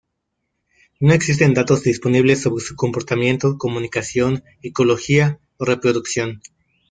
[0.99, 6.41] No existen datos disponibles sobre su comportamiento, comunicación, ecología, o reproducción.